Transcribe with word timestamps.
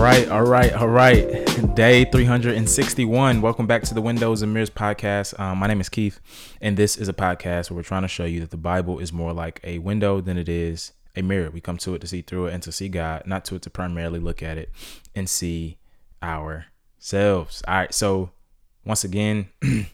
right, 0.00 0.28
all 0.30 0.44
right, 0.44 0.72
all 0.72 0.88
right. 0.88 1.28
Day 1.74 2.06
361. 2.06 3.42
Welcome 3.42 3.66
back 3.66 3.82
to 3.82 3.92
the 3.92 4.00
Windows 4.00 4.40
and 4.40 4.54
Mirrors 4.54 4.70
podcast. 4.70 5.38
Um, 5.38 5.58
my 5.58 5.66
name 5.66 5.78
is 5.78 5.90
Keith, 5.90 6.20
and 6.62 6.74
this 6.74 6.96
is 6.96 7.10
a 7.10 7.12
podcast 7.12 7.70
where 7.70 7.76
we're 7.76 7.82
trying 7.82 8.00
to 8.02 8.08
show 8.08 8.24
you 8.24 8.40
that 8.40 8.50
the 8.50 8.56
Bible 8.56 8.98
is 8.98 9.12
more 9.12 9.34
like 9.34 9.60
a 9.62 9.78
window 9.78 10.22
than 10.22 10.38
it 10.38 10.48
is 10.48 10.92
a 11.16 11.22
mirror. 11.22 11.50
We 11.50 11.60
come 11.60 11.76
to 11.78 11.94
it 11.94 12.00
to 12.00 12.06
see 12.06 12.22
through 12.22 12.46
it 12.46 12.54
and 12.54 12.62
to 12.62 12.72
see 12.72 12.88
God, 12.88 13.24
not 13.26 13.44
to 13.46 13.56
it 13.56 13.62
to 13.62 13.70
primarily 13.70 14.18
look 14.18 14.42
at 14.42 14.56
it 14.56 14.70
and 15.14 15.28
see 15.28 15.76
ourselves. 16.22 17.62
All 17.68 17.74
right, 17.74 17.92
so 17.92 18.30
once 18.86 19.04
again, 19.04 19.50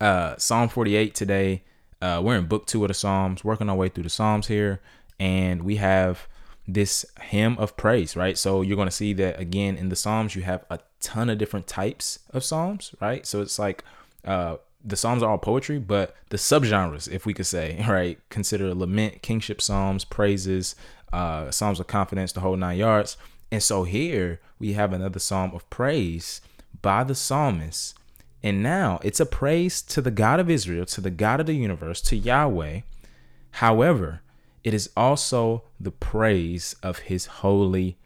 uh, 0.00 0.36
Psalm 0.36 0.68
48 0.68 1.16
today. 1.16 1.64
Uh, 2.00 2.20
we're 2.22 2.36
in 2.36 2.46
book 2.46 2.66
two 2.66 2.84
of 2.84 2.88
the 2.88 2.94
Psalms, 2.94 3.42
working 3.42 3.68
our 3.68 3.74
way 3.74 3.88
through 3.88 4.04
the 4.04 4.10
Psalms 4.10 4.46
here, 4.46 4.80
and 5.18 5.62
we 5.62 5.74
have 5.76 6.28
this 6.68 7.06
hymn 7.22 7.56
of 7.58 7.76
praise, 7.78 8.14
right? 8.14 8.36
So 8.36 8.60
you're 8.60 8.76
going 8.76 8.88
to 8.88 8.94
see 8.94 9.14
that 9.14 9.40
again 9.40 9.76
in 9.76 9.88
the 9.88 9.96
Psalms, 9.96 10.36
you 10.36 10.42
have 10.42 10.64
a 10.70 10.78
ton 11.00 11.30
of 11.30 11.38
different 11.38 11.66
types 11.66 12.18
of 12.30 12.44
Psalms, 12.44 12.94
right? 13.00 13.26
So 13.26 13.40
it's 13.40 13.58
like 13.58 13.82
uh, 14.26 14.56
the 14.84 14.96
Psalms 14.96 15.22
are 15.22 15.30
all 15.30 15.38
poetry, 15.38 15.78
but 15.78 16.14
the 16.28 16.36
subgenres, 16.36 17.10
if 17.10 17.24
we 17.24 17.32
could 17.32 17.46
say, 17.46 17.82
right, 17.88 18.20
consider 18.28 18.74
lament, 18.74 19.22
kingship 19.22 19.62
Psalms, 19.62 20.04
praises, 20.04 20.76
uh, 21.10 21.50
Psalms 21.50 21.80
of 21.80 21.86
confidence, 21.86 22.32
the 22.32 22.40
whole 22.40 22.56
nine 22.56 22.76
yards. 22.76 23.16
And 23.50 23.62
so 23.62 23.84
here 23.84 24.40
we 24.58 24.74
have 24.74 24.92
another 24.92 25.18
Psalm 25.18 25.54
of 25.54 25.68
praise 25.70 26.42
by 26.82 27.02
the 27.02 27.14
psalmist. 27.14 27.94
And 28.42 28.62
now 28.62 29.00
it's 29.02 29.20
a 29.20 29.26
praise 29.26 29.80
to 29.82 30.02
the 30.02 30.10
God 30.10 30.38
of 30.38 30.50
Israel, 30.50 30.84
to 30.86 31.00
the 31.00 31.10
God 31.10 31.40
of 31.40 31.46
the 31.46 31.54
universe, 31.54 32.02
to 32.02 32.16
Yahweh. 32.16 32.82
However, 33.52 34.20
it 34.64 34.74
is 34.74 34.90
also 34.96 35.64
the 35.78 35.90
praise 35.90 36.74
of 36.82 36.98
his 37.00 37.26
holy 37.26 37.98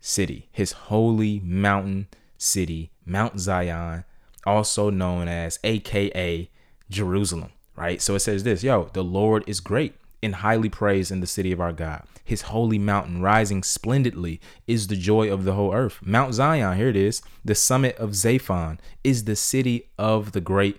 city, 0.00 0.48
his 0.52 0.72
holy 0.72 1.40
mountain 1.40 2.08
city, 2.38 2.90
Mount 3.04 3.40
Zion, 3.40 4.04
also 4.44 4.90
known 4.90 5.28
as 5.28 5.58
AKA 5.64 6.50
Jerusalem, 6.88 7.52
right? 7.74 8.00
So 8.00 8.14
it 8.14 8.20
says 8.20 8.44
this, 8.44 8.62
yo, 8.62 8.90
the 8.92 9.02
Lord 9.02 9.44
is 9.46 9.60
great 9.60 9.94
and 10.22 10.36
highly 10.36 10.68
praised 10.68 11.10
in 11.10 11.20
the 11.20 11.26
city 11.26 11.52
of 11.52 11.60
our 11.60 11.72
God. 11.72 12.04
His 12.24 12.42
holy 12.42 12.78
mountain 12.78 13.20
rising 13.20 13.62
splendidly 13.62 14.40
is 14.66 14.86
the 14.86 14.96
joy 14.96 15.32
of 15.32 15.44
the 15.44 15.54
whole 15.54 15.74
earth. 15.74 16.00
Mount 16.02 16.34
Zion, 16.34 16.76
here 16.76 16.88
it 16.88 16.96
is, 16.96 17.22
the 17.44 17.54
summit 17.54 17.96
of 17.98 18.10
Zaphon 18.10 18.78
is 19.04 19.24
the 19.24 19.36
city 19.36 19.88
of 19.98 20.32
the 20.32 20.40
great 20.40 20.78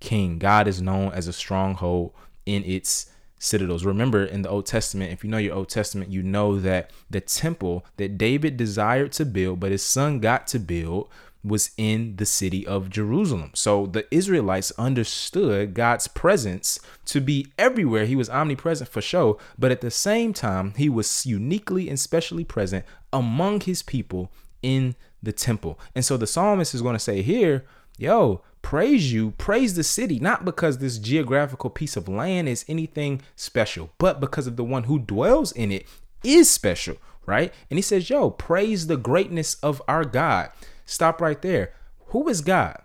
king. 0.00 0.38
God 0.38 0.66
is 0.68 0.80
known 0.80 1.12
as 1.12 1.28
a 1.28 1.32
stronghold 1.32 2.12
in 2.46 2.64
its 2.64 3.10
citadels. 3.46 3.84
Remember 3.84 4.24
in 4.24 4.42
the 4.42 4.48
Old 4.48 4.66
Testament, 4.66 5.12
if 5.12 5.24
you 5.24 5.30
know 5.30 5.38
your 5.38 5.54
Old 5.54 5.68
Testament, 5.68 6.10
you 6.10 6.22
know 6.22 6.58
that 6.58 6.90
the 7.08 7.20
temple 7.20 7.86
that 7.96 8.18
David 8.18 8.56
desired 8.56 9.12
to 9.12 9.24
build, 9.24 9.60
but 9.60 9.72
his 9.72 9.82
son 9.82 10.20
got 10.20 10.46
to 10.48 10.58
build, 10.58 11.08
was 11.44 11.70
in 11.76 12.16
the 12.16 12.26
city 12.26 12.66
of 12.66 12.90
Jerusalem. 12.90 13.52
So 13.54 13.86
the 13.86 14.06
Israelites 14.10 14.72
understood 14.72 15.74
God's 15.74 16.08
presence 16.08 16.80
to 17.06 17.20
be 17.20 17.46
everywhere. 17.56 18.04
He 18.04 18.16
was 18.16 18.28
omnipresent 18.28 18.90
for 18.90 19.00
sure, 19.00 19.38
but 19.56 19.70
at 19.70 19.80
the 19.80 19.90
same 19.90 20.32
time, 20.32 20.74
he 20.76 20.88
was 20.88 21.24
uniquely 21.24 21.88
and 21.88 22.00
specially 22.00 22.44
present 22.44 22.84
among 23.12 23.60
his 23.60 23.82
people 23.82 24.32
in 24.60 24.96
the 25.22 25.32
temple. 25.32 25.78
And 25.94 26.04
so 26.04 26.16
the 26.16 26.26
psalmist 26.26 26.74
is 26.74 26.82
going 26.82 26.96
to 26.96 27.00
say 27.00 27.22
here, 27.22 27.64
yo, 27.96 28.42
praise 28.66 29.12
you, 29.12 29.30
praise 29.38 29.76
the 29.76 29.84
city, 29.84 30.18
not 30.18 30.44
because 30.44 30.78
this 30.78 30.98
geographical 30.98 31.70
piece 31.70 31.96
of 31.96 32.08
land 32.08 32.48
is 32.48 32.64
anything 32.66 33.22
special, 33.36 33.90
but 33.96 34.18
because 34.18 34.48
of 34.48 34.56
the 34.56 34.64
one 34.64 34.82
who 34.82 34.98
dwells 34.98 35.52
in 35.52 35.70
it 35.70 35.86
is 36.24 36.50
special, 36.50 36.96
right? 37.26 37.54
And 37.70 37.78
he 37.78 37.82
says, 37.82 38.10
yo, 38.10 38.28
praise 38.28 38.88
the 38.88 38.96
greatness 38.96 39.54
of 39.62 39.80
our 39.86 40.04
God. 40.04 40.50
Stop 40.84 41.20
right 41.20 41.40
there. 41.42 41.74
Who 42.06 42.28
is 42.28 42.40
God? 42.40 42.82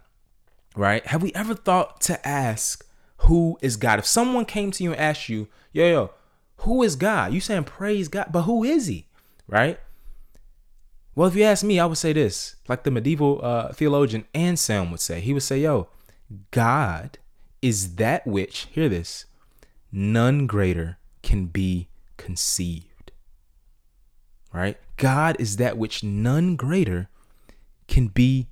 Right? 0.75 1.03
Have 1.07 1.23
we 1.23 1.33
ever 1.33 1.55
thought 1.55 1.99
to 2.01 2.27
ask 2.27 2.85
who 3.17 3.57
is 3.63 3.75
God? 3.75 3.97
If 3.97 4.05
someone 4.05 4.45
came 4.45 4.69
to 4.69 4.83
you 4.83 4.91
and 4.91 5.01
asked 5.01 5.29
you, 5.29 5.47
yo, 5.73 5.87
yo, 5.87 6.11
who 6.57 6.83
is 6.83 6.95
God? 6.95 7.33
You 7.33 7.41
saying 7.41 7.63
praise 7.63 8.07
God, 8.07 8.27
but 8.31 8.43
who 8.43 8.63
is 8.63 8.85
he? 8.85 9.07
Right? 9.47 9.79
Well, 11.15 11.27
if 11.27 11.35
you 11.35 11.43
ask 11.43 11.63
me, 11.63 11.79
I 11.79 11.85
would 11.85 11.97
say 11.97 12.13
this, 12.13 12.55
like 12.67 12.83
the 12.83 12.91
medieval 12.91 13.39
uh, 13.43 13.73
theologian 13.73 14.25
Anselm 14.33 14.91
would 14.91 15.01
say. 15.01 15.19
He 15.19 15.33
would 15.33 15.43
say, 15.43 15.59
yo, 15.59 15.89
God 16.51 17.17
is 17.61 17.95
that 17.95 18.25
which, 18.25 18.67
hear 18.71 18.87
this, 18.87 19.25
none 19.91 20.47
greater 20.47 20.97
can 21.21 21.47
be 21.47 21.89
conceived. 22.17 23.11
Right? 24.53 24.77
God 24.97 25.35
is 25.39 25.57
that 25.57 25.77
which 25.77 26.03
none 26.03 26.55
greater 26.55 27.09
can 27.87 28.07
be 28.07 28.47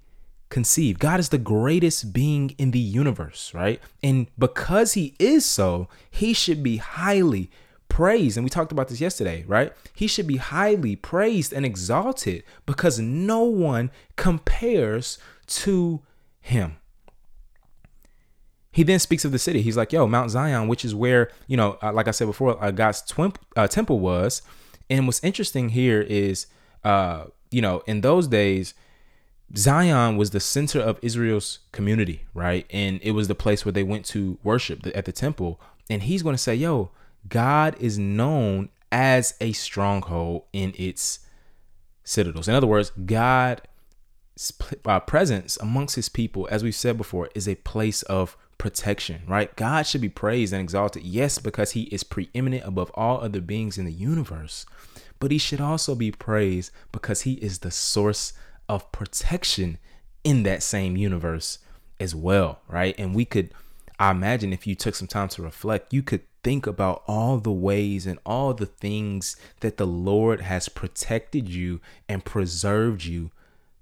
conceived. 0.49 0.99
God 0.99 1.19
is 1.19 1.29
the 1.29 1.37
greatest 1.37 2.11
being 2.11 2.55
in 2.57 2.71
the 2.71 2.79
universe, 2.79 3.53
right? 3.53 3.81
And 4.03 4.27
because 4.37 4.93
he 4.93 5.15
is 5.19 5.45
so, 5.45 5.87
he 6.09 6.33
should 6.33 6.63
be 6.63 6.77
highly 6.77 7.49
praised. 7.89 8.37
And 8.37 8.43
we 8.43 8.49
talked 8.49 8.71
about 8.71 8.87
this 8.87 9.01
yesterday, 9.01 9.43
right? 9.47 9.73
He 9.93 10.07
should 10.07 10.27
be 10.27 10.37
highly 10.37 10.95
praised 10.95 11.51
and 11.51 11.65
exalted 11.65 12.43
because 12.65 12.99
no 12.99 13.43
one 13.43 13.91
compares 14.15 15.17
to 15.47 16.01
him. 16.39 16.77
He 18.71 18.83
then 18.83 18.99
speaks 18.99 19.25
of 19.25 19.31
the 19.31 19.39
city. 19.39 19.61
He's 19.61 19.75
like, 19.75 19.91
yo, 19.91 20.07
Mount 20.07 20.31
Zion, 20.31 20.67
which 20.67 20.85
is 20.85 20.93
where, 20.95 21.29
you 21.47 21.57
know, 21.57 21.77
uh, 21.81 21.91
like 21.91 22.07
I 22.07 22.11
said 22.11 22.27
before, 22.27 22.63
uh, 22.63 22.71
God's 22.71 23.03
uh, 23.57 23.67
temple 23.67 23.99
was. 23.99 24.41
And 24.89 25.05
what's 25.05 25.23
interesting 25.23 25.69
here 25.69 26.01
is, 26.01 26.47
uh, 26.83 27.25
you 27.51 27.61
know, 27.61 27.81
in 27.87 28.01
those 28.01 28.27
days, 28.27 28.73
Zion 29.55 30.17
was 30.17 30.29
the 30.29 30.39
center 30.39 30.79
of 30.79 30.99
Israel's 31.01 31.59
community, 31.71 32.25
right? 32.33 32.65
And 32.69 32.99
it 33.01 33.11
was 33.11 33.27
the 33.27 33.35
place 33.35 33.65
where 33.65 33.71
they 33.71 33.83
went 33.83 34.05
to 34.05 34.37
worship 34.43 34.85
at 34.95 35.05
the 35.05 35.11
temple. 35.11 35.59
And 35.89 36.03
he's 36.03 36.21
going 36.21 36.35
to 36.35 36.41
say, 36.41 36.53
yo, 36.53 36.91
God 37.27 37.75
is 37.79 37.97
known 37.97 38.69
as 38.91 39.35
a 39.39 39.51
stronghold 39.51 40.43
in 40.53 40.73
its 40.77 41.19
citadels. 42.03 42.47
In 42.47 42.55
other 42.55 42.67
words, 42.67 42.91
God's 43.05 43.61
uh, 44.85 44.99
presence 45.01 45.57
amongst 45.57 45.95
his 45.95 46.09
people, 46.09 46.47
as 46.49 46.63
we've 46.63 46.75
said 46.75 46.97
before, 46.97 47.29
is 47.35 47.47
a 47.47 47.55
place 47.55 48.01
of 48.03 48.35
protection, 48.57 49.21
right? 49.27 49.55
God 49.55 49.87
should 49.87 50.01
be 50.01 50.09
praised 50.09 50.53
and 50.53 50.61
exalted, 50.61 51.03
yes, 51.03 51.39
because 51.39 51.71
he 51.71 51.83
is 51.83 52.03
preeminent 52.03 52.65
above 52.65 52.91
all 52.93 53.21
other 53.21 53.41
beings 53.41 53.77
in 53.77 53.85
the 53.85 53.91
universe, 53.91 54.65
but 55.19 55.31
he 55.31 55.37
should 55.37 55.61
also 55.61 55.95
be 55.95 56.11
praised 56.11 56.71
because 56.91 57.21
he 57.21 57.33
is 57.33 57.59
the 57.59 57.71
source 57.71 58.33
of 58.67 58.91
protection 58.91 59.77
in 60.23 60.43
that 60.43 60.61
same 60.61 60.97
universe 60.97 61.59
as 61.99 62.13
well, 62.13 62.59
right? 62.67 62.95
And 62.97 63.15
we 63.15 63.25
could, 63.25 63.53
I 63.99 64.11
imagine, 64.11 64.53
if 64.53 64.65
you 64.65 64.75
took 64.75 64.95
some 64.95 65.07
time 65.07 65.27
to 65.29 65.41
reflect, 65.41 65.93
you 65.93 66.01
could 66.01 66.21
think 66.41 66.65
about 66.65 67.03
all 67.05 67.37
the 67.37 67.51
ways 67.51 68.07
and 68.07 68.17
all 68.25 68.53
the 68.53 68.65
things 68.65 69.35
that 69.59 69.75
the 69.75 69.85
Lord 69.85 70.39
has 70.39 70.69
protected 70.69 71.49
you 71.49 71.81
and 72.07 72.23
preserved 72.23 73.03
you 73.03 73.31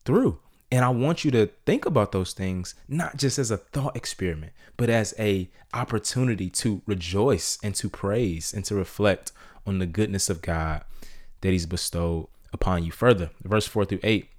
through. 0.05 0.39
And 0.71 0.83
I 0.83 0.89
want 0.89 1.23
you 1.23 1.31
to 1.31 1.51
think 1.65 1.85
about 1.85 2.11
those 2.11 2.33
things 2.33 2.73
not 2.87 3.17
just 3.17 3.37
as 3.37 3.51
a 3.51 3.57
thought 3.57 3.95
experiment, 3.95 4.53
but 4.75 4.89
as 4.89 5.13
a 5.19 5.49
opportunity 5.73 6.49
to 6.49 6.81
rejoice 6.85 7.59
and 7.63 7.75
to 7.75 7.87
praise 7.87 8.53
and 8.53 8.65
to 8.65 8.75
reflect 8.75 9.31
on 9.65 9.79
the 9.79 9.85
goodness 9.85 10.29
of 10.29 10.41
God 10.41 10.83
that 11.41 11.51
he's 11.51 11.67
bestowed 11.67 12.27
upon 12.51 12.83
you 12.83 12.91
further. 12.91 13.29
Verse 13.43 13.67
4 13.67 13.85
through 13.85 13.99
8. 14.03 14.29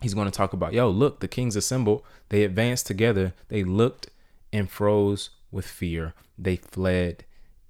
He's 0.00 0.14
going 0.14 0.30
to 0.30 0.36
talk 0.36 0.52
about, 0.52 0.74
yo, 0.74 0.88
look, 0.88 1.18
the 1.18 1.28
kings 1.28 1.56
assembled. 1.56 2.02
They 2.28 2.44
advanced 2.44 2.86
together. 2.86 3.34
They 3.48 3.64
looked 3.64 4.08
and 4.52 4.70
froze 4.70 5.30
with 5.50 5.66
fear. 5.66 6.14
They 6.36 6.56
fled 6.56 7.24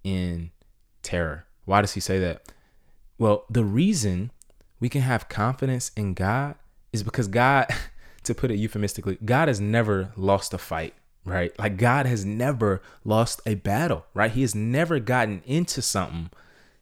in 0.04 0.50
terror. 1.02 1.46
Why 1.64 1.80
does 1.80 1.94
he 1.94 2.00
say 2.00 2.18
that? 2.18 2.52
Well, 3.18 3.44
the 3.50 3.64
reason 3.64 4.30
we 4.80 4.88
can 4.88 5.02
have 5.02 5.28
confidence 5.28 5.90
in 5.96 6.14
God 6.14 6.54
is 6.92 7.02
because 7.02 7.28
God, 7.28 7.66
to 8.22 8.34
put 8.34 8.50
it 8.50 8.58
euphemistically, 8.58 9.18
God 9.24 9.48
has 9.48 9.60
never 9.60 10.12
lost 10.16 10.54
a 10.54 10.58
fight, 10.58 10.94
right? 11.24 11.56
Like 11.58 11.76
God 11.76 12.06
has 12.06 12.24
never 12.24 12.80
lost 13.04 13.40
a 13.44 13.54
battle, 13.54 14.06
right? 14.14 14.30
He 14.30 14.42
has 14.42 14.54
never 14.54 14.98
gotten 14.98 15.42
into 15.46 15.82
something 15.82 16.30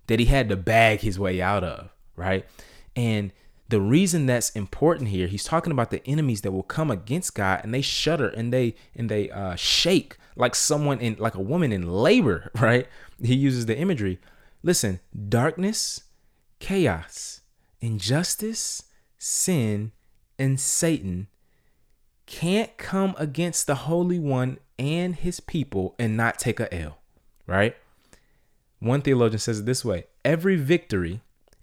that 0.06 0.20
he 0.20 0.26
had 0.26 0.48
to 0.48 0.56
bag 0.56 1.00
his 1.00 1.18
way 1.18 1.40
out 1.40 1.64
of, 1.64 1.90
right? 2.14 2.46
And 2.94 3.32
the 3.68 3.80
reason 3.80 4.26
that's 4.26 4.50
important 4.50 5.08
here, 5.08 5.26
he's 5.26 5.44
talking 5.44 5.72
about 5.72 5.90
the 5.90 6.06
enemies 6.06 6.42
that 6.42 6.52
will 6.52 6.62
come 6.62 6.90
against 6.90 7.34
God 7.34 7.60
and 7.64 7.74
they 7.74 7.82
shudder 7.82 8.28
and 8.28 8.52
they 8.52 8.76
and 8.94 9.08
they 9.08 9.30
uh, 9.30 9.56
shake 9.56 10.16
like 10.36 10.54
someone 10.54 11.00
in 11.00 11.16
like 11.18 11.34
a 11.34 11.40
woman 11.40 11.72
in 11.72 11.90
labor, 11.90 12.50
right? 12.60 12.86
He 13.22 13.34
uses 13.34 13.66
the 13.66 13.76
imagery. 13.76 14.20
Listen, 14.62 15.00
darkness, 15.28 16.02
chaos, 16.58 17.40
injustice, 17.80 18.84
sin, 19.18 19.92
and 20.38 20.60
Satan 20.60 21.28
can't 22.26 22.76
come 22.76 23.14
against 23.18 23.66
the 23.66 23.74
Holy 23.74 24.18
One 24.18 24.58
and 24.78 25.16
his 25.16 25.40
people 25.40 25.94
and 25.98 26.16
not 26.16 26.38
take 26.38 26.60
a 26.60 26.72
L, 26.74 26.98
right? 27.46 27.76
One 28.78 29.00
theologian 29.00 29.38
says 29.38 29.60
it 29.60 29.66
this 29.66 29.84
way 29.84 30.06
every 30.24 30.56
victory 30.56 31.20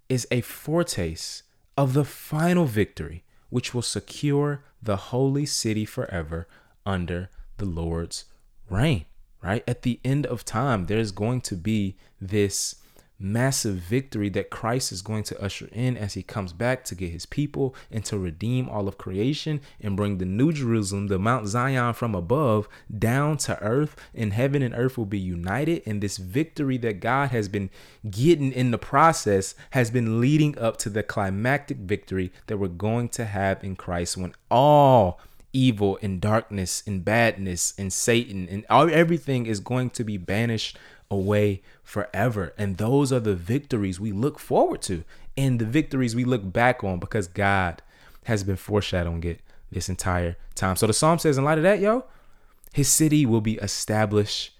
is 0.09 0.27
a 0.31 0.41
foretaste 0.41 1.42
of 1.77 1.93
the 1.93 2.05
final 2.05 2.65
victory, 2.65 3.23
which 3.49 3.73
will 3.73 3.81
secure 3.81 4.63
the 4.81 4.95
holy 4.95 5.45
city 5.45 5.85
forever 5.85 6.47
under 6.85 7.29
the 7.57 7.65
Lord's 7.65 8.25
reign, 8.69 9.05
right? 9.41 9.63
At 9.67 9.83
the 9.83 9.99
end 10.03 10.25
of 10.25 10.45
time, 10.45 10.85
there's 10.85 11.11
going 11.11 11.41
to 11.41 11.55
be 11.55 11.95
this 12.19 12.75
massive 13.23 13.75
victory 13.75 14.29
that 14.29 14.49
Christ 14.49 14.91
is 14.91 15.01
going 15.01 15.23
to 15.23 15.41
usher 15.41 15.69
in 15.71 15.95
as 15.97 16.13
he 16.13 16.21
comes 16.21 16.53
back 16.53 16.83
to 16.85 16.95
get 16.95 17.11
his 17.11 17.25
people 17.25 17.73
and 17.89 18.03
to 18.05 18.19
redeem 18.19 18.67
all 18.67 18.87
of 18.87 18.97
creation 18.97 19.61
and 19.79 19.95
bring 19.95 20.17
the 20.17 20.25
new 20.25 20.51
Jerusalem, 20.51 21.07
the 21.07 21.17
Mount 21.17 21.47
Zion 21.47 21.93
from 21.93 22.13
above, 22.13 22.67
down 22.95 23.37
to 23.37 23.59
earth, 23.61 23.95
and 24.13 24.33
heaven 24.33 24.61
and 24.61 24.75
earth 24.75 24.97
will 24.97 25.05
be 25.05 25.19
united. 25.19 25.81
And 25.85 26.01
this 26.01 26.17
victory 26.17 26.77
that 26.79 26.99
God 26.99 27.29
has 27.29 27.47
been 27.47 27.69
getting 28.09 28.51
in 28.51 28.71
the 28.71 28.77
process 28.77 29.55
has 29.71 29.89
been 29.89 30.19
leading 30.19 30.57
up 30.57 30.77
to 30.77 30.89
the 30.89 31.03
climactic 31.03 31.77
victory 31.77 32.31
that 32.47 32.57
we're 32.57 32.67
going 32.67 33.09
to 33.09 33.25
have 33.25 33.63
in 33.63 33.75
Christ 33.75 34.17
when 34.17 34.33
all 34.51 35.19
evil 35.53 35.97
and 36.01 36.19
darkness 36.19 36.83
and 36.85 37.05
badness 37.05 37.73
and 37.77 37.93
Satan 37.93 38.47
and 38.49 38.65
all, 38.69 38.89
everything 38.89 39.45
is 39.45 39.59
going 39.59 39.91
to 39.91 40.03
be 40.03 40.17
banished 40.17 40.77
away 41.09 41.61
forever. 41.83 42.53
And 42.57 42.77
those 42.77 43.13
are 43.13 43.19
the 43.19 43.35
victories 43.35 43.99
we 43.99 44.11
look 44.11 44.39
forward 44.39 44.81
to 44.83 45.03
and 45.37 45.59
the 45.59 45.65
victories 45.65 46.15
we 46.15 46.25
look 46.25 46.51
back 46.51 46.83
on 46.83 46.99
because 46.99 47.27
God 47.27 47.81
has 48.25 48.43
been 48.43 48.55
foreshadowing 48.55 49.23
it 49.23 49.41
this 49.71 49.89
entire 49.89 50.35
time. 50.55 50.75
So 50.75 50.87
the 50.87 50.93
psalm 50.93 51.19
says, 51.19 51.37
in 51.37 51.43
light 51.43 51.57
of 51.57 51.63
that, 51.63 51.79
yo, 51.79 52.05
his 52.73 52.89
city 52.89 53.25
will 53.25 53.41
be 53.41 53.55
established 53.55 54.51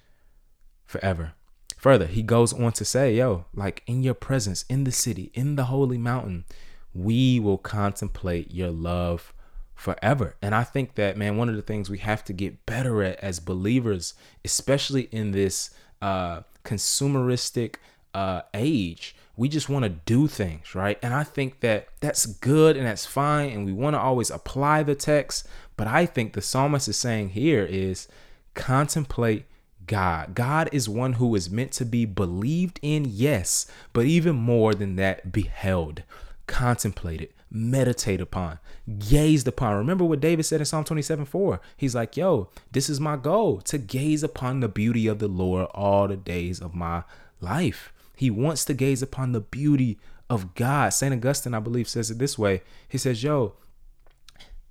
forever. 0.86 1.34
Further, 1.78 2.06
he 2.06 2.22
goes 2.22 2.54
on 2.54 2.72
to 2.74 2.86
say, 2.86 3.16
yo, 3.16 3.46
like 3.54 3.84
in 3.88 4.04
your 4.04 4.14
presence, 4.14 4.64
in 4.70 4.84
the 4.84 4.92
city, 4.92 5.32
in 5.34 5.56
the 5.56 5.66
holy 5.66 5.98
mountain, 5.98 6.46
we 6.94 7.40
will 7.40 7.58
contemplate 7.58 8.54
your 8.54 8.70
love 8.70 9.34
forever. 9.76 10.36
And 10.42 10.54
I 10.54 10.64
think 10.64 10.96
that, 10.96 11.18
man, 11.18 11.38
one 11.38 11.50
of 11.50 11.56
the 11.56 11.62
things 11.62 11.90
we 11.90 12.00
have 12.00 12.24
to 12.26 12.34
get 12.34 12.66
better 12.66 13.04
at 13.04 13.20
as 13.20 13.40
believers, 13.40 14.14
especially 14.46 15.04
in 15.12 15.32
this 15.32 15.72
uh, 16.02 16.42
consumeristic 16.64 17.76
uh, 18.14 18.42
age. 18.54 19.16
We 19.36 19.50
just 19.50 19.68
want 19.68 19.84
to 19.84 19.90
do 19.90 20.28
things, 20.28 20.76
right? 20.76 21.00
And 21.02 21.14
I 21.14 21.24
think 21.24 21.62
that 21.62 21.88
that's 22.02 22.26
good 22.28 22.78
and 22.78 22.86
that's 22.86 23.06
fine. 23.06 23.50
And 23.50 23.66
we 23.66 23.74
want 23.74 23.96
to 23.96 24.00
always 24.00 24.30
apply 24.30 24.84
the 24.84 24.94
text. 24.94 25.48
But 25.76 25.88
I 25.88 26.06
think 26.06 26.34
the 26.34 26.42
psalmist 26.42 26.88
is 26.88 26.98
saying 26.98 27.30
here 27.30 27.66
is 27.66 28.08
contemplate 28.54 29.46
God. 29.88 30.36
God 30.36 30.70
is 30.72 30.88
one 30.88 31.14
who 31.14 31.34
is 31.36 31.50
meant 31.50 31.72
to 31.74 31.86
be 31.86 32.06
believed 32.06 32.80
in, 32.82 33.06
yes, 33.10 33.68
but 33.92 34.06
even 34.06 34.36
more 34.36 34.74
than 34.74 34.96
that, 34.98 35.32
beheld, 35.32 36.04
contemplated, 36.48 37.30
meditate 37.54 38.20
upon, 38.20 38.60
gazed 39.00 39.48
upon. 39.48 39.78
Remember 39.78 40.04
what 40.04 40.20
David 40.20 40.44
said 40.44 40.60
in 40.60 40.66
Psalm 40.66 40.84
27 40.84 41.26
4? 41.26 41.62
He's 41.78 41.96
like, 41.96 42.18
yo, 42.18 42.50
this 42.72 42.90
is 42.90 43.00
my 43.00 43.16
goal 43.16 43.62
to 43.62 43.78
gaze 43.78 44.24
upon 44.24 44.60
the 44.60 44.68
beauty 44.68 45.08
of 45.08 45.20
the 45.20 45.28
Lord 45.28 45.68
all 45.74 46.08
the 46.08 46.18
days 46.18 46.60
of 46.60 46.74
my 46.74 47.04
life. 47.40 47.94
He 48.16 48.30
wants 48.30 48.66
to 48.66 48.74
gaze 48.74 49.02
upon 49.02 49.32
the 49.32 49.42
beauty 49.42 50.00
of 50.30 50.56
God. 50.56 50.90
St. 50.90 51.14
Augustine, 51.14 51.54
I 51.54 51.60
believe, 51.60 51.88
says 51.88 52.10
it 52.10 52.18
this 52.18 52.38
way. 52.38 52.64
He 52.90 52.98
says, 52.98 53.24
yo, 53.24 53.54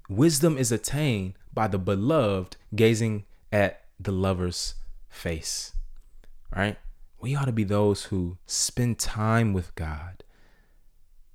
wisdom 0.09 0.59
is 0.59 0.73
attained 0.73 1.35
by 1.55 1.69
the 1.69 1.79
beloved 1.79 2.57
gazing 2.75 3.25
at 3.53 3.85
the 4.01 4.13
lover's 4.13 4.75
face, 5.09 5.75
right? 6.55 6.79
We 7.21 7.37
ought 7.37 7.45
to 7.45 7.53
be 7.53 7.65
those 7.65 8.05
who 8.05 8.39
spend 8.47 8.99
time 8.99 9.53
with 9.53 9.75
God 9.77 10.25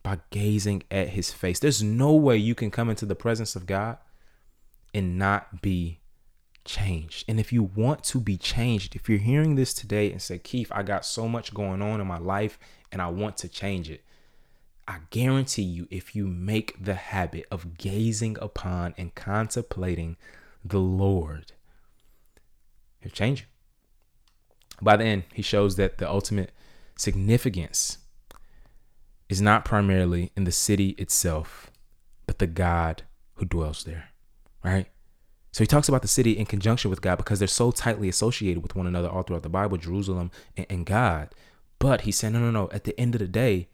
by 0.07 0.19
gazing 0.29 0.83
at 0.89 1.09
his 1.09 1.33
face. 1.33 1.59
There's 1.59 1.83
no 1.83 2.13
way 2.13 2.37
you 2.37 2.55
can 2.55 2.71
come 2.71 2.89
into 2.89 3.05
the 3.05 3.13
presence 3.13 3.57
of 3.57 3.65
God 3.65 3.97
and 4.93 5.17
not 5.17 5.61
be 5.61 5.99
changed. 6.63 7.25
And 7.27 7.41
if 7.41 7.51
you 7.51 7.63
want 7.63 8.05
to 8.05 8.21
be 8.21 8.37
changed, 8.37 8.95
if 8.95 9.09
you're 9.09 9.17
hearing 9.17 9.55
this 9.55 9.73
today 9.73 10.09
and 10.09 10.21
say, 10.21 10.37
Keith, 10.39 10.71
I 10.73 10.83
got 10.83 11.05
so 11.05 11.27
much 11.27 11.53
going 11.53 11.81
on 11.81 11.99
in 11.99 12.07
my 12.07 12.19
life 12.19 12.57
and 12.89 13.01
I 13.01 13.07
want 13.07 13.35
to 13.39 13.49
change 13.49 13.89
it, 13.89 14.01
I 14.87 14.99
guarantee 15.09 15.63
you, 15.63 15.89
if 15.91 16.15
you 16.15 16.25
make 16.25 16.81
the 16.81 16.95
habit 16.95 17.45
of 17.51 17.77
gazing 17.77 18.37
upon 18.41 18.95
and 18.97 19.13
contemplating 19.13 20.15
the 20.63 20.79
Lord, 20.79 21.51
he'll 23.01 23.11
change 23.11 23.41
you. 23.41 23.47
By 24.81 24.95
the 24.95 25.03
end, 25.03 25.23
he 25.33 25.41
shows 25.41 25.75
that 25.75 25.97
the 25.97 26.09
ultimate 26.09 26.53
significance 26.95 27.97
is 29.29 29.41
not 29.41 29.65
primarily 29.65 30.31
in 30.35 30.45
the 30.45 30.51
city 30.51 30.89
itself, 30.91 31.71
but 32.25 32.39
the 32.39 32.47
God 32.47 33.03
who 33.35 33.45
dwells 33.45 33.83
there, 33.83 34.09
right? 34.63 34.87
So 35.51 35.63
he 35.63 35.67
talks 35.67 35.89
about 35.89 36.01
the 36.01 36.07
city 36.07 36.37
in 36.37 36.45
conjunction 36.45 36.89
with 36.89 37.01
God 37.01 37.17
because 37.17 37.39
they're 37.39 37.47
so 37.47 37.71
tightly 37.71 38.09
associated 38.09 38.61
with 38.61 38.75
one 38.75 38.87
another 38.87 39.09
all 39.09 39.23
throughout 39.23 39.43
the 39.43 39.49
Bible, 39.49 39.77
Jerusalem 39.77 40.31
and, 40.55 40.65
and 40.69 40.85
God. 40.85 41.29
But 41.79 42.01
he 42.01 42.11
said, 42.11 42.33
no, 42.33 42.39
no, 42.39 42.51
no. 42.51 42.69
At 42.71 42.83
the 42.83 42.99
end 42.99 43.15
of 43.15 43.19
the 43.19 43.27
day, 43.27 43.69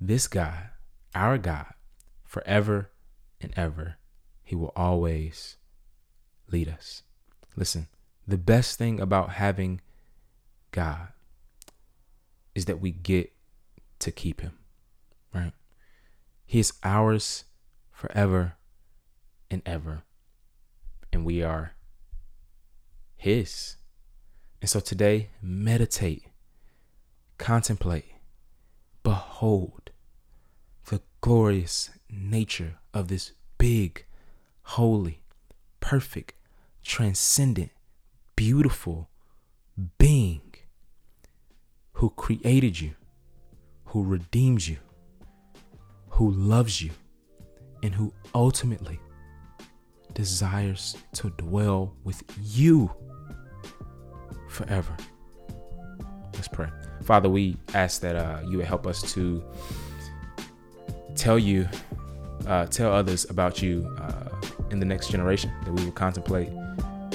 this 0.00 0.26
God, 0.26 0.68
our 1.14 1.38
God, 1.38 1.72
forever 2.24 2.90
and 3.40 3.52
ever, 3.56 3.96
he 4.42 4.54
will 4.54 4.72
always 4.76 5.56
lead 6.50 6.68
us. 6.68 7.02
Listen, 7.56 7.88
the 8.26 8.38
best 8.38 8.78
thing 8.78 9.00
about 9.00 9.30
having 9.30 9.80
God 10.70 11.08
is 12.54 12.66
that 12.66 12.80
we 12.80 12.90
get 12.90 13.32
to 14.00 14.10
keep 14.10 14.40
him 14.40 14.59
right? 15.32 15.52
He 16.46 16.58
is 16.58 16.72
ours 16.82 17.44
forever 17.92 18.56
and 19.50 19.62
ever. 19.66 20.02
And 21.12 21.24
we 21.24 21.42
are 21.42 21.72
His. 23.16 23.76
And 24.60 24.68
so 24.68 24.80
today, 24.80 25.30
meditate, 25.42 26.24
contemplate, 27.38 28.12
behold 29.02 29.90
the 30.86 31.00
glorious 31.20 31.90
nature 32.10 32.76
of 32.92 33.08
this 33.08 33.32
big, 33.58 34.04
holy, 34.62 35.22
perfect, 35.80 36.34
transcendent, 36.82 37.70
beautiful 38.36 39.08
being 39.98 40.42
who 41.94 42.10
created 42.10 42.80
you, 42.80 42.94
who 43.86 44.02
redeems 44.02 44.68
you, 44.68 44.78
who 46.20 46.32
loves 46.32 46.82
you 46.82 46.90
and 47.82 47.94
who 47.94 48.12
ultimately 48.34 49.00
desires 50.12 50.98
to 51.14 51.30
dwell 51.30 51.94
with 52.04 52.22
you 52.42 52.90
forever. 54.50 54.94
Let's 56.34 56.46
pray. 56.46 56.68
Father, 57.04 57.30
we 57.30 57.56
ask 57.72 58.02
that 58.02 58.16
uh, 58.16 58.42
you 58.46 58.58
would 58.58 58.66
help 58.66 58.86
us 58.86 59.00
to 59.14 59.42
tell 61.16 61.38
you, 61.38 61.66
uh, 62.46 62.66
tell 62.66 62.92
others 62.92 63.24
about 63.30 63.62
you 63.62 63.90
uh, 63.98 64.28
in 64.70 64.78
the 64.78 64.84
next 64.84 65.10
generation, 65.10 65.50
that 65.64 65.72
we 65.72 65.82
will 65.86 65.92
contemplate 65.92 66.50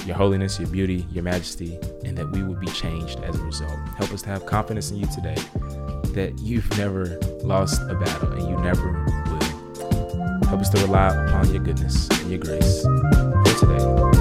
your 0.07 0.15
holiness, 0.15 0.59
your 0.59 0.69
beauty, 0.69 1.05
your 1.11 1.23
majesty, 1.23 1.77
and 2.03 2.17
that 2.17 2.31
we 2.31 2.41
will 2.41 2.55
be 2.55 2.71
changed 2.71 3.19
as 3.19 3.35
a 3.35 3.43
result. 3.43 3.77
Help 3.99 4.11
us 4.11 4.23
to 4.23 4.29
have 4.29 4.47
confidence 4.47 4.89
in 4.89 4.97
you 4.97 5.05
today 5.13 5.35
that 6.15 6.33
you've 6.39 6.75
never 6.75 7.19
lost 7.45 7.81
a 7.89 7.95
battle 7.95 8.31
and 8.31 8.47
you 8.47 8.57
never 8.57 8.91
will. 9.27 10.47
Help 10.47 10.61
us 10.61 10.69
to 10.69 10.81
rely 10.81 11.07
upon 11.25 11.51
your 11.53 11.63
goodness 11.63 12.09
and 12.19 12.29
your 12.29 12.39
grace 12.39 12.83
for 12.83 13.59
today. 13.59 14.14